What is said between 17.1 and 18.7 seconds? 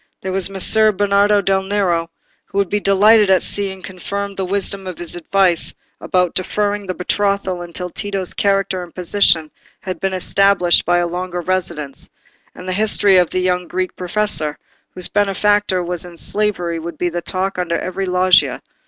talk under every loggia.